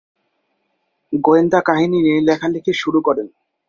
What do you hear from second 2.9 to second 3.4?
করেন।